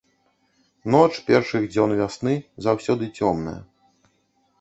[0.95, 2.33] Ноч першых дзён вясны
[2.69, 3.55] заўсёды цёмная.